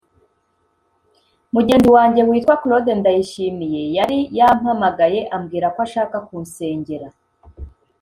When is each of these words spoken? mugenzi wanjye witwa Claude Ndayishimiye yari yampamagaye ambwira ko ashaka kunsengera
mugenzi 1.55 1.89
wanjye 1.95 2.21
witwa 2.29 2.55
Claude 2.61 2.93
Ndayishimiye 2.99 3.81
yari 3.97 4.17
yampamagaye 4.37 5.19
ambwira 5.35 5.67
ko 5.75 5.79
ashaka 5.87 6.17
kunsengera 6.27 7.07